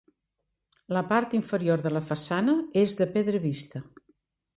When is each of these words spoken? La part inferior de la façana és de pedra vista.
La 0.95 1.03
part 1.11 1.35
inferior 1.39 1.83
de 1.83 1.91
la 1.97 2.01
façana 2.07 2.55
és 2.85 2.97
de 3.03 3.07
pedra 3.19 3.43
vista. 3.45 3.83